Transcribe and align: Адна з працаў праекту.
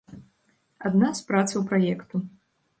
Адна 0.89 1.13
з 1.21 1.29
працаў 1.29 1.69
праекту. 1.71 2.27